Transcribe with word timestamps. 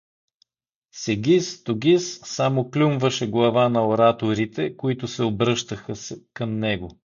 Сегиз-тогиз 1.01 2.19
само 2.25 2.71
клюмваше 2.71 3.29
глава 3.29 3.69
на 3.69 3.87
ораторите, 3.87 4.77
които 4.77 5.07
се 5.07 5.23
обръщаха 5.23 5.95
се 5.95 6.21
към 6.33 6.59
него. 6.59 6.91